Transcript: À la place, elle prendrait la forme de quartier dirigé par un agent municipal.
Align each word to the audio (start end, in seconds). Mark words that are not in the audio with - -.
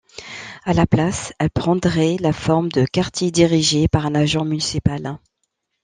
À 0.63 0.73
la 0.73 0.87
place, 0.87 1.31
elle 1.37 1.51
prendrait 1.51 2.17
la 2.19 2.33
forme 2.33 2.71
de 2.71 2.85
quartier 2.85 3.29
dirigé 3.29 3.87
par 3.87 4.07
un 4.07 4.15
agent 4.15 4.43
municipal. 4.45 5.19